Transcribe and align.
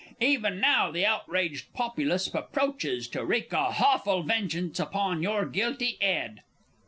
Even 0.19 0.59
now 0.59 0.89
the 0.89 1.05
outraged 1.05 1.71
populace 1.75 2.25
approaches, 2.33 3.07
to 3.09 3.23
wreak 3.23 3.53
a 3.53 3.69
hawful 3.73 4.23
vengeance 4.23 4.79
upon 4.79 5.21
your 5.21 5.45
guilty 5.45 5.99
'ed! 6.01 6.41